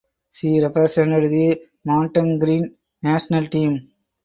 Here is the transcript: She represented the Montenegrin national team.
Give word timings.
She 0.31 0.59
represented 0.59 1.29
the 1.29 1.61
Montenegrin 1.85 2.75
national 3.03 3.49
team. 3.49 3.91